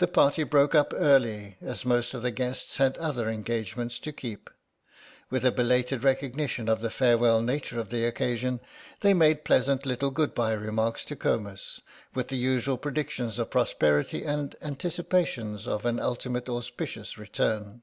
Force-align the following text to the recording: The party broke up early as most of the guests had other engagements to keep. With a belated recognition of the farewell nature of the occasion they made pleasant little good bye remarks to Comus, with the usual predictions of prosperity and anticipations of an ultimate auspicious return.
The 0.00 0.06
party 0.06 0.42
broke 0.42 0.74
up 0.74 0.92
early 0.94 1.56
as 1.62 1.86
most 1.86 2.12
of 2.12 2.20
the 2.20 2.30
guests 2.30 2.76
had 2.76 2.98
other 2.98 3.30
engagements 3.30 3.98
to 4.00 4.12
keep. 4.12 4.50
With 5.30 5.46
a 5.46 5.50
belated 5.50 6.04
recognition 6.04 6.68
of 6.68 6.82
the 6.82 6.90
farewell 6.90 7.40
nature 7.40 7.80
of 7.80 7.88
the 7.88 8.04
occasion 8.04 8.60
they 9.00 9.14
made 9.14 9.46
pleasant 9.46 9.86
little 9.86 10.10
good 10.10 10.34
bye 10.34 10.52
remarks 10.52 11.06
to 11.06 11.16
Comus, 11.16 11.80
with 12.12 12.28
the 12.28 12.36
usual 12.36 12.76
predictions 12.76 13.38
of 13.38 13.48
prosperity 13.48 14.24
and 14.26 14.56
anticipations 14.60 15.66
of 15.66 15.86
an 15.86 15.98
ultimate 16.00 16.50
auspicious 16.50 17.16
return. 17.16 17.80